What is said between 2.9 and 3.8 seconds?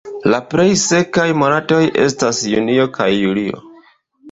kaj julio.